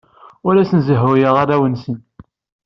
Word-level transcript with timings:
Ur 0.47 0.55
asen-ssezhuyeɣ 0.57 1.35
arraw-nsen. 1.41 1.97